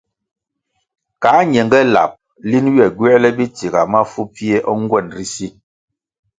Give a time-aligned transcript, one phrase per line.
[1.21, 2.11] Ka ñenge lab
[2.49, 5.47] linʼ ywe gywēle bitsiga mafu pfie o ngwenʼ ri si,